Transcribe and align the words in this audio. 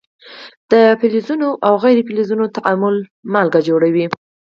د 0.71 0.73
فلزونو 0.99 1.49
او 1.67 1.73
غیر 1.83 1.97
فلزونو 2.07 2.45
تعامل 2.55 2.95
مالګې 3.33 3.61
جوړوي. 3.69 4.05